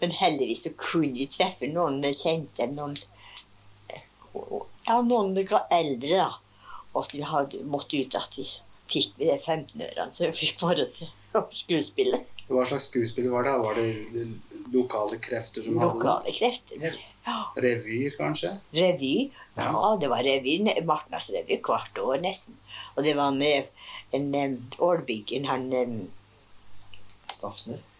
Men 0.00 0.12
heldigvis 0.12 0.66
så 0.68 0.72
kunne 0.76 1.16
vi 1.16 1.26
treffe 1.32 1.68
noen 1.72 2.02
kjente, 2.12 2.68
noen 2.76 2.96
Ja, 4.86 5.00
noen 5.02 5.32
eldre, 5.72 6.18
da. 6.20 6.28
Og 6.94 7.08
vi 7.12 7.24
hadde, 7.26 7.64
måtte 7.64 7.98
ut 7.98 8.14
at 8.14 8.36
vi 8.36 8.44
fikk 8.92 9.16
vi 9.18 9.26
de 9.32 9.38
15-ørene, 9.40 10.12
så 10.14 10.28
vi 10.28 10.36
fikk 10.44 10.60
bare 10.60 10.86
til 10.94 11.08
skuespillet. 11.56 12.28
Hva 12.46 12.62
slags 12.68 12.86
skuespill 12.92 13.26
var 13.32 13.42
det? 13.48 13.54
Var 13.64 13.80
det 13.80 14.26
lokale 14.72 15.18
krefter 15.18 15.64
som 15.66 15.80
Lokale 15.82 16.32
krefter. 16.36 16.78
Ja. 16.84 16.92
Ja. 17.26 17.40
revyer, 17.58 18.12
kanskje? 18.14 18.52
Revy. 18.72 19.30
Ja, 19.56 19.72
Ja. 19.72 19.96
det 20.00 20.08
var 20.08 20.22
revy. 20.22 20.60
Martnas 20.86 21.26
revy 21.34 21.58
hvert 21.58 21.98
år 21.98 22.20
nesten. 22.22 22.54
Og 22.94 23.02
det 23.02 23.16
var 23.16 23.32
med 23.34 23.66
en 24.12 24.34
um, 24.34 24.70
Ålbyggen, 24.78 25.44
han 25.50 25.72
um. 25.72 26.08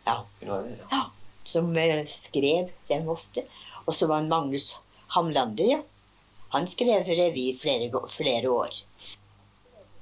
Ja. 0.06 0.25
Det, 0.40 0.78
ja. 0.90 1.02
som 1.44 1.76
eh, 1.76 2.06
skrev 2.06 2.70
den 2.88 3.08
ofte. 3.08 3.46
Og 3.86 3.94
så 3.94 4.08
var 4.10 4.26
Magnus 4.26 4.76
Hamlander, 5.14 5.70
ja. 5.76 5.82
Han 6.54 6.68
skrev 6.70 7.06
revy 7.06 7.50
flere, 7.58 7.90
flere 8.10 8.50
år. 8.50 8.82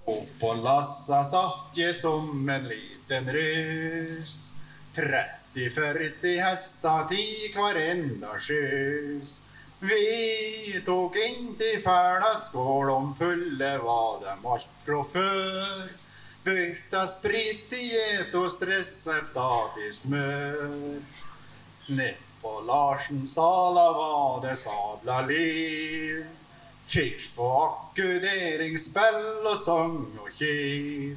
Oppå 0.04 0.52
lassa 0.60 1.22
satt 1.24 1.78
jeg 1.80 1.96
som 1.96 2.48
en 2.52 2.68
liten 2.68 3.30
rus. 3.32 4.34
30-40 4.94 6.36
hester, 6.44 7.08
ti 7.10 7.24
hver 7.54 7.80
enda 7.80 8.36
sjøs. 8.38 9.38
Vi 9.84 10.80
tok 10.86 11.16
inn 11.20 11.50
til 11.58 11.80
fæla 11.82 12.30
skål, 12.40 12.92
om 12.92 13.10
fulle 13.18 13.72
var 13.82 14.20
dem 14.22 14.46
alt 14.52 14.70
fra 14.84 15.00
før. 15.16 16.03
Bytta 16.44 17.06
sprit 17.08 17.70
i 17.72 17.86
et 17.96 18.34
og 18.36 18.50
stresseptat 18.52 19.78
i 19.80 19.86
smør. 19.96 20.74
Nedpå 21.88 22.52
Larsen 22.68 23.22
sala 23.24 23.84
var 23.96 24.42
det 24.42 24.58
sabla 24.60 25.22
liv. 25.24 26.18
Kirf 26.84 27.38
og 27.40 27.54
akkuderingsspill 27.62 29.48
og 29.48 29.56
sang 29.62 29.96
og 30.20 30.28
kiv. 30.36 31.16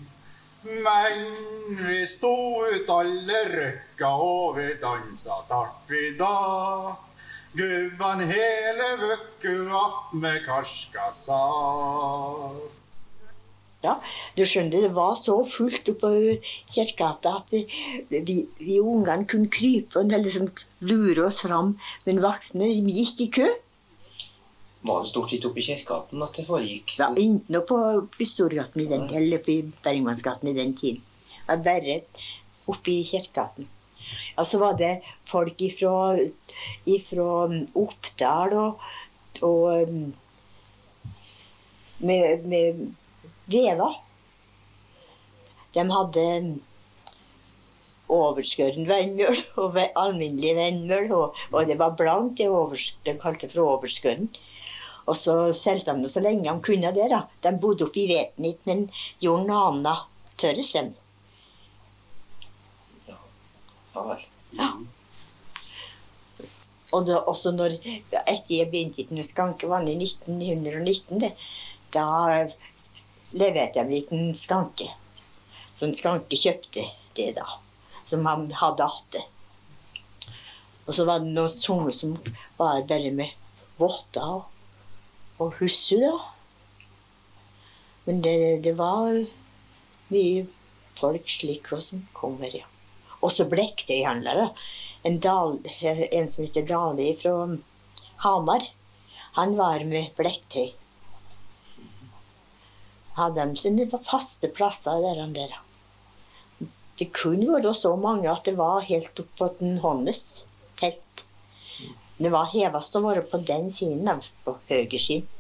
Men 0.64 1.28
vi 1.82 2.00
sto 2.08 2.34
ut 2.64 2.96
alle 2.96 3.44
røkka, 3.52 4.16
og 4.32 4.56
vi 4.62 4.70
dansa 4.80 5.44
tart 5.52 5.92
vi 5.92 6.14
datt. 6.24 7.04
Gubban 7.58 8.24
hele 8.32 8.90
vøkku 9.04 9.56
attmed 9.84 10.44
karska 10.48 11.12
satt. 11.12 12.77
Ja, 13.86 14.00
du 14.34 14.42
skjønner, 14.42 14.88
det 14.88 14.96
var 14.96 15.14
så 15.22 15.36
fullt 15.46 15.86
oppover 15.92 16.40
Kirkegata 16.74 17.36
at 17.44 17.54
de, 17.54 17.62
vi, 18.10 18.40
vi 18.58 18.80
ungene 18.82 19.28
kunne 19.30 19.52
krype 19.54 20.02
og 20.02 20.16
liksom 20.18 20.50
lure 20.82 21.28
oss 21.28 21.44
fram, 21.46 21.76
men 22.08 22.24
voksne 22.24 22.72
gikk 22.74 23.22
i 23.28 23.30
kø. 23.38 23.48
Var 24.88 25.04
det 25.04 25.12
stort 25.12 25.30
sett 25.30 25.46
oppe 25.46 25.62
i 25.62 25.68
Kirkegaten 25.68 26.26
at 26.26 26.38
det 26.38 26.48
foregikk? 26.48 26.98
Ja, 26.98 27.12
Ikke 27.14 27.54
noe 27.54 27.66
på, 27.70 27.80
på 28.18 28.28
Storgaten 28.30 28.82
i 28.82 28.90
den, 28.90 29.08
eller 29.20 29.42
på 29.46 29.60
Bergmannsgaten 29.86 30.50
i 30.50 30.58
den 30.58 30.74
tiden. 30.78 31.02
Det 31.38 31.48
var 31.50 31.66
bare 31.66 32.02
oppe 32.68 32.94
i 32.94 33.02
Kirkegaten. 33.08 33.70
Og 34.38 34.48
så 34.48 34.60
var 34.62 34.78
det 34.80 34.94
folk 35.28 35.62
ifra, 35.62 36.16
ifra 36.88 37.32
Oppdal 37.78 38.54
og, 38.58 38.86
og 39.44 39.90
um, 39.90 40.14
med, 42.00 42.46
med 42.48 42.88
Veva. 43.52 43.92
De 45.76 45.86
hadde 45.92 46.26
overskåren 48.08 48.88
vennmjøl 48.88 49.42
og 49.62 49.80
alminnelig 50.00 50.54
vennmjøl, 50.58 51.10
og, 51.16 51.42
og 51.52 51.68
det 51.68 51.78
var 51.80 51.98
blankt, 52.00 52.38
det 52.40 52.48
overs, 52.50 52.94
de 53.06 53.18
kalte 53.20 53.50
for 53.52 53.76
overskåren. 53.78 54.30
Og 55.08 55.16
så 55.16 55.36
solgte 55.56 55.96
de 55.96 56.04
det 56.04 56.12
så 56.12 56.24
lenge 56.24 56.48
de 56.48 56.64
kunne 56.64 56.92
det. 56.96 57.10
da. 57.12 57.24
De 57.44 57.56
bodde 57.62 57.88
oppe 57.88 58.04
i 58.04 58.08
Vetnit, 58.12 58.60
men 58.68 58.88
gjorde 59.24 59.48
noe 59.48 59.68
annet 59.72 60.08
tørres 60.40 60.72
dem. 60.76 60.94
Ja 63.08 64.04
vel. 64.06 64.26
Og 66.96 67.04
det, 67.08 67.18
også 67.28 67.52
når, 67.52 67.76
etter 67.84 68.54
jeg 68.54 68.70
begynte 68.72 69.04
i 69.04 69.24
skanke, 69.28 69.68
var 69.68 69.84
det 69.84 69.98
i 69.98 70.08
1919, 70.08 71.20
det, 71.20 71.34
da 71.94 72.06
leverte 73.32 73.80
jeg 73.80 73.86
en 73.86 73.92
liten 73.92 74.36
skanke. 74.40 74.92
Så 75.78 75.88
en 75.88 75.98
skanke 75.98 76.40
kjøpte 76.40 76.86
det 77.18 77.34
da, 77.38 77.48
som 78.08 78.26
han 78.30 78.48
hadde 78.62 78.88
hatt 78.88 79.12
det. 79.16 79.26
Og 80.88 80.96
så 80.96 81.04
var 81.08 81.20
det 81.20 81.34
noen 81.36 81.52
sånne 81.52 81.94
som 81.96 82.16
var 82.58 82.86
bare 82.88 83.12
med 83.12 83.36
votter 83.78 84.24
og, 84.24 84.48
og 85.44 85.58
husse, 85.60 86.00
da. 86.00 86.16
Men 88.08 88.22
det, 88.24 88.64
det 88.64 88.74
var 88.80 89.12
mye 90.14 90.46
folk 90.98 91.28
slik 91.30 91.68
som 91.84 92.06
kommer, 92.16 92.54
ja. 92.56 92.66
Også 93.26 93.48
blekkdøyhandlere. 93.50 94.52
En, 95.06 95.18
en 95.20 96.32
som 96.32 96.46
heter 96.46 96.66
Dali 96.70 97.12
fra 97.20 97.34
Hamar. 98.24 98.70
Han 99.38 99.58
var 99.60 99.84
med 99.86 100.14
blekktøy. 100.18 100.72
Hadde 103.18 103.46
de 103.50 103.58
sine 103.60 103.88
faste 103.92 104.50
plasser 104.54 105.02
der. 105.02 105.24
der. 105.34 105.56
Det 106.98 107.12
kunne 107.14 107.50
vært 107.50 107.78
så 107.78 107.96
mange 107.98 108.30
at 108.32 108.46
det 108.46 108.56
var 108.58 108.86
helt 108.86 109.20
opp 109.22 109.34
på 109.38 109.50
den 109.60 109.80
håndes 109.84 110.44
tett. 110.80 111.24
Det 112.18 112.30
var 112.34 112.50
hevest 112.54 112.96
å 112.98 113.04
være 113.04 113.22
på 113.30 113.38
den 113.46 113.70
siden, 113.74 114.24
på 114.46 114.56
høyre 114.70 115.02
siden. 115.02 115.34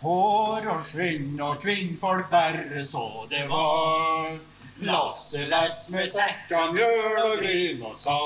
Hår 0.00 0.68
og 0.70 0.84
skinn 0.86 1.40
og 1.42 1.58
kvinnfolk 1.60 2.28
bare 2.32 2.84
så 2.84 3.26
det 3.30 3.46
var. 3.50 4.36
Lasse 4.86 5.46
lest 5.48 5.88
med 5.92 6.08
sekka 6.12 6.66
mjøl 6.72 7.22
og 7.24 7.38
gryn 7.40 7.82
og 7.88 7.96
sa. 8.00 8.18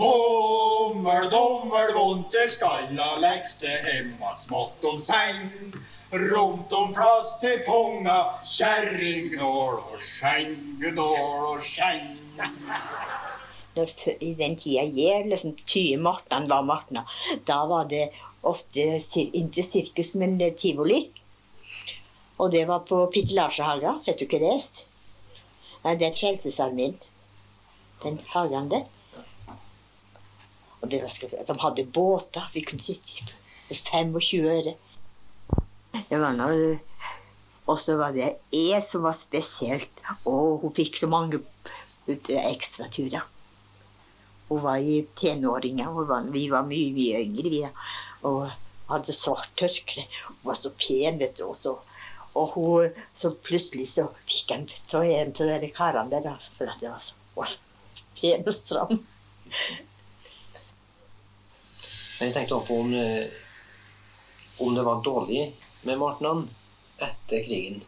Hummel, 0.00 1.30
dommel, 1.30 1.90
vonter 1.94 2.48
skalla 2.48 3.18
lekste 3.20 3.68
hemma 3.84 4.32
smått 4.40 4.84
om 4.88 5.00
seng. 5.00 5.50
Rundt 6.10 6.72
om 6.72 6.94
plass 6.96 7.34
til 7.42 7.60
punga, 7.66 8.16
kjerringnål 8.48 9.76
og 9.78 9.98
skjeng, 10.02 10.54
gnål 10.80 11.44
og 11.50 11.66
skjeng. 11.68 12.14
I 13.76 14.30
den 14.38 14.56
tida 14.58 14.86
jeg 14.88 15.28
liksom 15.28 15.52
tyve 15.68 16.00
Martnan 16.02 16.48
var 16.50 16.64
Martna, 16.66 17.04
da 17.46 17.60
var 17.68 17.84
det 17.92 18.08
ofte 18.42 18.86
ikke 19.14 19.62
sirkus, 19.68 20.14
men 20.16 20.38
det 20.40 20.56
tivoli. 20.62 21.02
Og 22.40 22.50
det 22.56 22.64
var 22.72 22.86
på 22.88 23.02
Pikkelasjehaga. 23.12 23.98
Vet 24.06 24.18
du 24.18 24.24
hva 24.32 24.40
det 24.40 24.54
er? 24.56 24.64
Det 26.00 26.08
er 26.08 26.16
Frelsesarmeen. 26.16 26.96
Den 28.02 28.18
hagen 28.32 28.72
der. 28.72 28.88
Og 30.80 30.90
det 30.90 31.02
var, 31.02 31.12
skal 31.12 31.32
de 31.46 31.58
hadde 31.62 31.86
båter 31.92 32.46
vi 32.54 32.64
kunne 32.66 32.84
sitte 32.84 33.16
i. 33.16 33.26
For 33.68 33.80
25 34.04 34.46
øre. 34.50 34.74
Det 36.08 36.18
var 36.18 36.34
noe 36.34 36.78
Og 37.70 37.78
så 37.78 37.94
var 37.98 38.14
det 38.14 38.32
jeg 38.50 38.82
som 38.82 39.04
var 39.06 39.14
spesielt. 39.14 40.00
Og 40.26 40.64
hun 40.64 40.74
fikk 40.74 40.96
så 40.98 41.06
mange 41.10 41.38
ekstraturer. 42.08 43.28
Hun 44.48 44.64
var 44.64 44.82
i 44.82 45.04
tenåringa. 45.14 45.92
Vi 46.32 46.48
var 46.50 46.66
mye, 46.66 46.94
mye 46.96 47.20
yngre. 47.22 47.52
Vi, 47.52 47.62
og 48.26 48.48
hadde 48.90 49.14
svart 49.14 49.52
tørkle. 49.60 50.06
Hun 50.26 50.42
var 50.48 50.58
så 50.58 50.72
pen, 50.74 51.20
vet 51.20 51.38
du. 51.38 51.44
Og, 51.46 51.56
så, 51.60 51.76
og 52.34 52.56
hun, 52.56 52.98
så 53.14 53.32
plutselig 53.46 53.86
så 53.94 54.08
fikk 54.26 54.54
han 54.54 54.66
så 54.90 55.04
en 55.06 55.34
av 55.34 55.62
de 55.62 55.70
karene 55.74 56.22
der, 56.26 56.50
for 56.58 56.72
at 56.72 56.82
det 56.82 56.90
var 56.90 57.54
så 57.54 57.60
pen 58.18 58.46
og 58.46 58.56
stram. 58.58 59.04
Men 62.20 62.28
jeg 62.28 62.34
tenkte 62.36 62.58
også 62.58 62.68
på 62.68 62.80
om, 62.84 62.92
eh, 62.94 63.26
om 64.60 64.74
det 64.76 64.84
var 64.84 65.00
dårlig 65.04 65.46
med 65.88 65.98
Martnan 65.98 66.42
etter 67.00 67.40
krigen. 67.46 67.80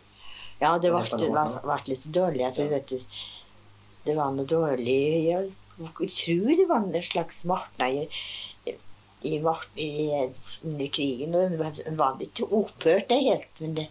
Ja, 0.62 0.78
det 0.78 0.92
ble, 0.94 1.02
litt 1.90 2.04
dårlig. 2.14 2.46
For 2.56 2.70
vet 2.70 2.88
du, 2.88 2.98
det 4.06 4.14
var 4.16 4.32
noe 4.32 4.48
dårlig 4.48 4.96
Jeg 5.28 5.50
tror 6.16 6.56
det 6.56 6.66
var 6.68 6.82
en 6.86 7.02
slags 7.02 7.44
martna 7.44 7.88
i, 7.90 9.38
Mart- 9.42 9.76
i, 9.76 10.08
under 10.64 10.88
krigen. 10.88 11.34
Og 11.34 11.50
det 11.50 11.58
var- 11.98 12.16
ikke 12.20 12.48
opphørt, 12.48 13.08
det 13.08 13.20
helt. 13.28 13.60
Men 13.60 13.74
det, 13.74 13.88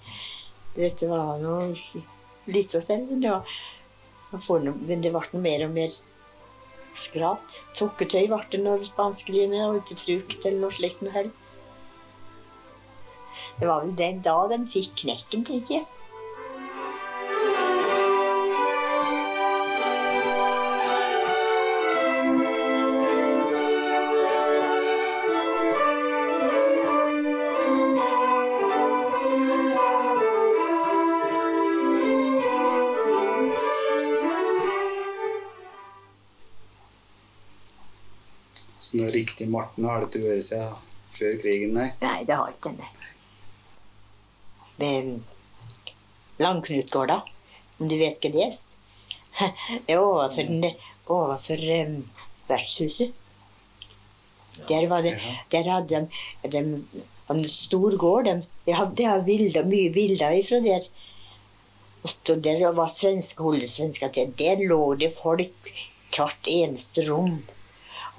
du 0.76 0.82
det 1.00 1.10
var 1.10 1.38
noe 1.38 1.76
litt 2.48 2.74
å 2.74 2.82
selv. 2.86 3.12
Men 3.12 3.22
det, 3.22 3.30
var, 3.30 4.60
men 4.88 5.02
det 5.02 5.12
ble 5.14 5.22
noe 5.34 5.42
mer 5.42 5.66
og 5.68 5.72
mer 5.76 5.90
skrap. 7.00 7.56
Sukkertøy 7.78 8.28
ble 8.32 8.42
det 8.52 8.62
når 8.64 8.90
vanskelig 8.98 9.48
med, 9.52 9.64
og 9.68 9.80
ikke 9.82 10.00
frukt 10.04 10.46
eller 10.46 10.60
noe 10.66 10.76
slikt 10.76 11.02
noe 11.06 11.16
heller. 11.16 11.38
Det 13.60 13.68
var 13.70 13.84
vel 13.84 13.96
den 13.98 14.22
da 14.26 14.38
de 14.50 14.62
fikk 14.74 15.04
knekken, 15.04 15.46
tenker 15.46 15.76
jeg. 15.80 15.88
Noe 39.52 39.58
Marten 39.60 39.86
har 39.90 40.00
det 40.02 40.10
ikke 40.10 40.24
vært 40.28 40.48
siden 40.48 40.74
før 41.18 41.38
krigen, 41.44 41.74
nei. 41.76 41.90
Nei, 42.02 42.20
det 42.28 42.36
har 42.40 42.52
ikke 42.54 42.72
nei. 42.78 42.90
Med 44.82 46.42
Langknutgårda, 46.42 47.20
om 47.80 47.90
du 47.92 47.98
vet 48.00 48.22
hva 48.24 48.32
det 48.34 48.46
er? 48.48 48.60
Det 49.88 49.94
er 49.96 50.00
overfor, 50.02 50.48
den- 50.48 50.80
overfor 51.08 51.62
um, 51.86 51.94
vertshuset. 52.50 53.14
Der, 54.68 54.88
var 54.92 55.02
det, 55.06 55.14
der 55.52 55.70
hadde 55.72 56.02
de, 56.44 56.50
de 56.52 56.64
en 57.32 57.46
stor 57.50 57.96
gård. 57.98 58.26
De, 58.28 58.34
de 58.68 58.76
hadde, 58.76 58.96
de 59.00 59.08
hadde 59.08 59.26
bilder, 59.30 59.64
mye 59.70 59.92
bilder 59.96 60.36
ifra 60.36 60.60
der. 60.66 60.84
Og 62.04 62.44
der 62.44 62.66
var 62.76 62.92
svenske 62.92 63.44
holdesvensker 63.44 64.12
til. 64.14 64.34
Der 64.40 64.64
lå 64.68 64.82
det 65.00 65.14
folk 65.16 65.72
hvert 66.12 66.50
eneste 66.52 67.06
rom. 67.08 67.40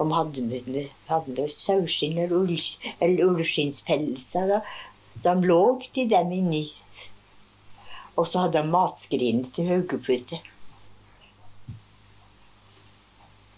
De 0.02 0.14
hadde, 0.16 0.86
hadde 1.08 1.48
saueskinn 1.54 2.18
eller, 2.18 2.36
ull, 2.36 2.58
eller 2.98 3.28
ullskinnspelser. 3.30 4.58
Så 5.18 5.34
de 5.34 5.50
lå 5.50 5.62
til 5.94 6.10
dem 6.10 6.32
inni. 6.34 6.64
Og 8.16 8.26
så 8.28 8.44
hadde 8.44 8.60
de 8.60 8.72
matskrinet 8.72 9.52
til 9.56 9.70
hodepute. 9.70 10.42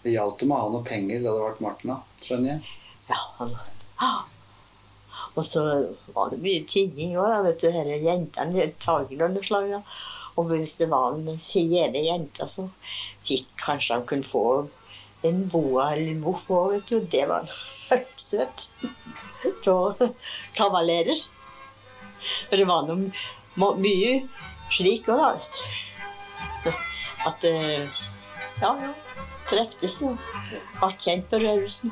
Det 0.05 0.13
hjalp 0.13 0.37
dem 0.39 0.53
å 0.53 0.61
ha 0.61 0.69
noe 0.69 0.85
penger 0.85 1.23
da 1.25 1.33
det 1.33 1.57
ble 1.57 1.73
da, 1.89 1.99
skjønner 2.21 2.51
jeg. 2.51 2.73
Ja, 3.09 3.19
han, 3.39 3.55
ah. 4.05 4.23
Og 5.35 5.43
så 5.49 5.61
var 6.15 6.29
det 6.31 6.39
mye 6.43 6.63
tigging 6.69 7.17
òg, 7.19 7.33
vet 7.47 7.63
du. 7.63 7.67
Disse 7.67 7.97
jentene 8.05 8.67
tar 8.83 9.09
og 9.09 9.41
slag. 9.47 9.73
Og 10.35 10.51
hvis 10.51 10.75
det 10.79 10.89
var 10.91 11.15
en 11.15 11.39
fjerde 11.39 12.03
jente, 12.05 12.47
så 12.51 12.69
fikk 13.25 13.49
kanskje 13.59 13.97
han 13.97 14.07
kunne 14.07 14.27
få 14.27 14.45
en 15.27 15.43
boa 15.51 15.91
eller 15.93 16.11
en 16.13 16.23
voff 16.25 16.49
vet 16.71 16.89
du. 16.89 16.99
Det 17.11 17.25
var 17.29 17.47
søtt. 18.21 18.67
Så 19.63 19.75
kavalerer. 20.57 21.19
For 22.49 22.57
det 22.57 22.67
var 22.67 22.87
noe 22.89 23.71
mye 23.81 24.13
slik 24.73 25.09
òg, 25.13 25.45
da. 26.65 26.73
At 27.25 27.45
eh, 27.47 28.03
Ja, 28.61 28.71
ja. 28.81 28.93
Treftes 29.45 29.99
og 30.01 30.17
ble 30.79 30.89
kjent 30.97 31.27
på 31.29 31.37
Rørosen. 31.43 31.91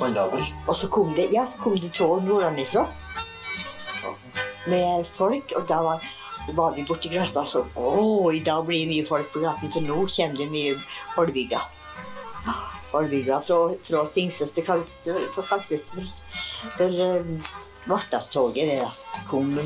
Mandabel. 0.00 0.44
Og 0.66 0.76
så 0.76 0.88
kom 0.88 1.14
det, 1.16 1.28
ja, 1.34 1.46
så 1.46 1.58
kom 1.58 1.78
det 1.80 1.92
tog 1.96 2.24
nordenfra 2.24 2.86
med 4.66 5.06
folk, 5.16 5.52
og 5.56 5.66
da 5.68 5.80
var, 5.82 6.04
var 6.54 6.74
vi 6.76 6.84
borti 6.86 7.10
og 7.18 7.48
så 7.48 7.64
Å, 7.74 8.30
i 8.30 8.42
dag 8.46 8.64
blir 8.66 8.84
det 8.84 8.90
mye 8.92 9.06
folk 9.06 9.32
på 9.34 9.42
gaten, 9.42 9.72
for 9.72 9.82
nå 9.82 10.04
kommer 10.06 10.38
det 10.38 10.48
mye 10.52 10.76
Holbygga. 11.16 11.62
Holbygga 12.92 13.40
fra, 13.46 13.58
fra 13.82 14.06
Singsås 14.14 14.54
til 14.54 14.66
Kaltes, 14.66 15.10
for 15.34 15.42
for 16.76 17.02
um, 17.02 17.42
Vartastoget 17.90 18.68
det 18.68 18.78
da, 18.78 18.90
kom 19.26 19.56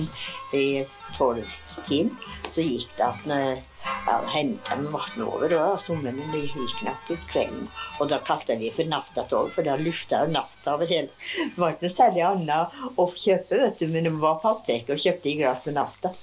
i 0.57 0.85
tolv 1.19 1.45
timer. 1.89 2.17
Så 2.55 2.65
gikk 2.65 2.89
det 2.97 3.05
at 3.05 3.27
når 3.29 3.59
ja, 4.07 4.17
hentene 4.33 4.91
ble 4.93 5.25
over, 5.27 5.55
og 5.59 5.81
sommeren 5.83 6.33
det 6.33 6.43
gikk 6.47 6.83
natt 6.87 7.11
ut 7.11 7.27
kvelden. 7.31 7.67
Og 8.01 8.11
da 8.11 8.21
kalte 8.27 8.55
jeg 8.55 8.63
det 8.63 8.73
for 8.77 8.91
naftatog, 8.91 9.51
for 9.55 9.67
da 9.67 9.77
lufta 9.81 10.25
jo 10.25 10.33
nafta 10.35 10.77
over 10.77 10.91
hele. 10.91 11.11
Det 11.37 11.59
var 11.59 11.75
ikke 11.75 11.89
noe 11.89 11.97
særlig 11.97 12.25
annet 12.29 12.81
å 12.97 13.09
kjøpe, 13.13 13.61
vet 13.63 13.83
du, 13.83 13.89
men 13.93 14.09
det 14.09 14.15
var 14.23 14.41
på 14.43 14.53
apoteket 14.55 14.95
og 14.95 15.03
kjøpte 15.03 15.31
i 15.33 15.37
glass 15.41 15.67
med 15.69 15.79
nafta. 15.81 16.15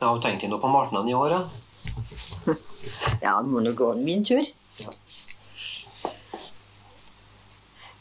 Ja, 0.00 0.10
og 0.10 0.20
tenkte 0.24 0.50
nå 0.50 0.58
på 0.60 0.70
Martnan 0.70 1.08
i 1.08 1.16
år, 1.16 1.38
ja? 1.38 1.42
Ja, 3.22 3.38
det 3.40 3.48
må 3.48 3.62
nå 3.64 3.72
gå 3.76 3.94
min 3.98 4.24
tur. 4.26 4.44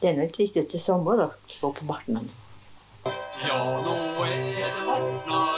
Det 0.03 0.09
er 0.11 0.17
nok 0.19 0.39
litt 0.41 0.57
ut 0.57 0.67
til 0.73 0.81
sommer, 0.83 1.21
da. 1.21 1.29
å 1.31 1.61
Gå 1.61 1.75
på 1.79 1.87
Martnan. 1.87 2.27
Ja, 3.43 3.59
nå 3.85 3.97
er 4.25 4.35
det 4.57 4.71
Martna 4.83 5.52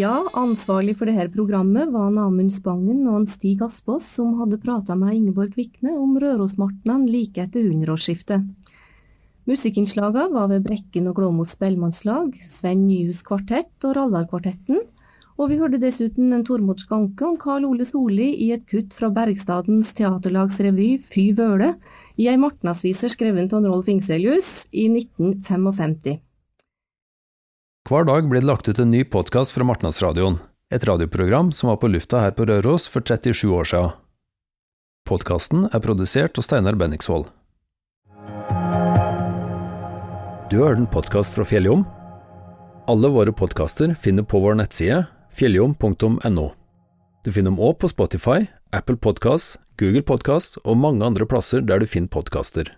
Ja, 0.00 0.22
ansvarlig 0.38 0.94
for 0.96 1.10
dette 1.10 1.26
programmet 1.34 1.90
var 1.92 2.14
Amund 2.22 2.52
Spangen 2.54 3.02
og 3.10 3.16
en 3.18 3.26
Stig 3.28 3.60
Aspås, 3.64 4.06
som 4.14 4.38
hadde 4.38 4.60
prata 4.62 4.94
med 4.96 5.12
Ingeborg 5.12 5.50
Kvikne 5.52 5.92
om 5.98 6.14
Rørosmartnan 6.22 7.02
like 7.10 7.42
etter 7.42 7.66
hundreårsskiftet. 7.66 8.46
Musikkinnslagene 9.50 10.30
var 10.32 10.46
ved 10.52 10.64
Brekken 10.64 11.10
og 11.10 11.18
Glåmo 11.18 11.44
spellemannslag, 11.48 12.38
Sven 12.60 12.86
Nyhus 12.86 13.20
kvartett 13.26 13.88
og 13.88 13.98
Rallarkvartetten, 13.98 14.80
og 15.36 15.52
vi 15.52 15.60
hørte 15.60 15.82
dessuten 15.82 16.32
en 16.32 16.46
Tormod 16.48 16.80
Skanke 16.80 17.26
om 17.26 17.36
Karl 17.42 17.68
Ole 17.68 17.84
Solli 17.88 18.30
i 18.46 18.50
et 18.56 18.64
kutt 18.72 18.96
fra 18.96 19.12
Bergstadens 19.12 19.92
teaterlags 19.98 20.62
revy 20.64 20.94
Fy 21.10 21.28
vøle, 21.36 21.74
i 22.16 22.30
ei 22.32 22.40
martnasviser 22.40 23.12
skrevet 23.12 23.52
av 23.52 23.68
Rolf 23.68 23.92
Ingselius 23.92 24.62
i 24.72 24.88
1955. 24.94 26.22
Hver 27.90 28.04
dag 28.06 28.28
blir 28.30 28.38
det 28.38 28.46
lagt 28.46 28.68
ut 28.70 28.78
en 28.78 28.92
ny 28.94 29.00
podkast 29.02 29.50
fra 29.50 29.64
Martnadsradioen, 29.66 30.36
et 30.70 30.84
radioprogram 30.86 31.48
som 31.50 31.72
var 31.72 31.80
på 31.82 31.88
lufta 31.90 32.20
her 32.22 32.30
på 32.38 32.44
Røros 32.46 32.84
for 32.86 33.02
37 33.02 33.50
år 33.50 33.66
siden. 33.66 33.96
Podkasten 35.10 35.64
er 35.74 35.82
produsert 35.82 36.38
av 36.38 36.46
Steinar 36.46 36.78
Benningsvold. 36.78 37.26
Du 40.52 40.54
har 40.60 40.68
hørt 40.68 40.84
en 40.84 40.86
podkast 40.94 41.34
fra 41.34 41.42
Fjelljom? 41.42 41.82
Alle 42.86 43.10
våre 43.10 43.34
podkaster 43.34 43.96
finner 43.98 44.22
på 44.22 44.38
vår 44.38 44.60
nettside 44.62 45.02
fjelljom.no. 45.34 46.46
Du 47.26 47.32
finner 47.34 47.50
dem 47.50 47.58
òg 47.58 47.80
på 47.82 47.90
Spotify, 47.90 48.46
Apple 48.70 49.02
Podkast, 49.02 49.58
Google 49.82 50.06
Podkast 50.06 50.62
og 50.62 50.78
mange 50.78 51.02
andre 51.10 51.26
plasser 51.26 51.66
der 51.66 51.82
du 51.82 51.90
finner 51.90 52.14
podkaster. 52.14 52.70